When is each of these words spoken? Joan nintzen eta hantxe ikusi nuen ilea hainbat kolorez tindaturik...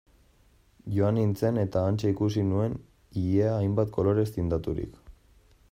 Joan 0.95 1.15
nintzen 1.19 1.59
eta 1.63 1.83
hantxe 1.89 2.09
ikusi 2.13 2.45
nuen 2.53 2.77
ilea 3.25 3.53
hainbat 3.59 3.93
kolorez 3.99 4.27
tindaturik... 4.39 4.97